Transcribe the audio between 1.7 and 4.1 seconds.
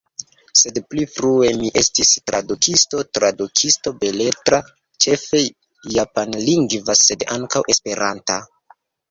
estis tradukisto, tradukisto